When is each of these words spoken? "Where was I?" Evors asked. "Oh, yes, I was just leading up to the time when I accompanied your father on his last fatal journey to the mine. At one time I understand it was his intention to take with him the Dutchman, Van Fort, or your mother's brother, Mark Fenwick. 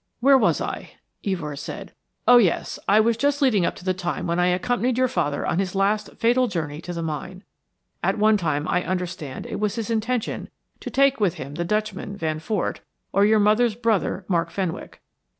"Where 0.19 0.35
was 0.35 0.59
I?" 0.59 0.93
Evors 1.23 1.69
asked. 1.69 1.93
"Oh, 2.27 2.37
yes, 2.37 2.79
I 2.89 2.99
was 2.99 3.15
just 3.15 3.39
leading 3.39 3.67
up 3.67 3.75
to 3.75 3.85
the 3.85 3.93
time 3.93 4.25
when 4.25 4.39
I 4.39 4.47
accompanied 4.47 4.97
your 4.97 5.07
father 5.07 5.45
on 5.45 5.59
his 5.59 5.75
last 5.75 6.15
fatal 6.17 6.47
journey 6.47 6.81
to 6.81 6.91
the 6.93 7.03
mine. 7.03 7.43
At 8.01 8.17
one 8.17 8.35
time 8.37 8.67
I 8.67 8.83
understand 8.83 9.45
it 9.45 9.59
was 9.59 9.75
his 9.75 9.91
intention 9.91 10.49
to 10.79 10.89
take 10.89 11.19
with 11.19 11.35
him 11.35 11.53
the 11.53 11.65
Dutchman, 11.65 12.17
Van 12.17 12.39
Fort, 12.39 12.81
or 13.13 13.25
your 13.25 13.39
mother's 13.39 13.75
brother, 13.75 14.25
Mark 14.27 14.49
Fenwick. 14.49 15.03